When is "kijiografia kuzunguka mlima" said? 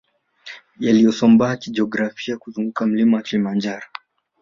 1.55-3.21